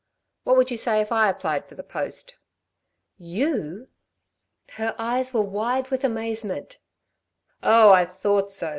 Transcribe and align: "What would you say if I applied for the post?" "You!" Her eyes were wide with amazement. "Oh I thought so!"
"What 0.45 0.57
would 0.57 0.71
you 0.71 0.77
say 0.77 0.99
if 0.99 1.11
I 1.11 1.29
applied 1.29 1.67
for 1.69 1.75
the 1.75 1.83
post?" 1.83 2.33
"You!" 3.19 3.87
Her 4.71 4.95
eyes 4.97 5.31
were 5.31 5.43
wide 5.43 5.89
with 5.91 6.03
amazement. 6.03 6.79
"Oh 7.61 7.91
I 7.91 8.05
thought 8.07 8.51
so!" 8.51 8.69